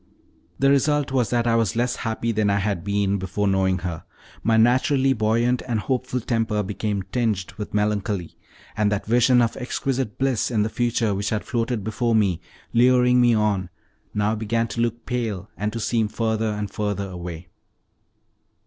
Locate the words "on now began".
13.35-14.67